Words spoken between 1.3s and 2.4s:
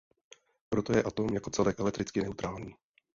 jako celek elektricky